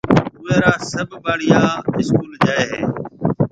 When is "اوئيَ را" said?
0.39-0.73